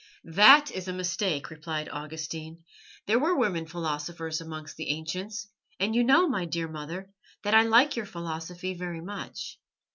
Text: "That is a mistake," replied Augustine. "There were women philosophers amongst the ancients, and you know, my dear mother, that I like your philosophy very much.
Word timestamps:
"That 0.33 0.71
is 0.71 0.87
a 0.87 0.93
mistake," 0.93 1.51
replied 1.51 1.87
Augustine. 1.89 2.63
"There 3.05 3.19
were 3.19 3.37
women 3.37 3.67
philosophers 3.67 4.41
amongst 4.41 4.75
the 4.75 4.89
ancients, 4.89 5.47
and 5.79 5.93
you 5.95 6.03
know, 6.03 6.27
my 6.27 6.45
dear 6.45 6.67
mother, 6.67 7.11
that 7.43 7.53
I 7.53 7.61
like 7.65 7.95
your 7.95 8.07
philosophy 8.07 8.73
very 8.73 9.01
much. 9.01 9.59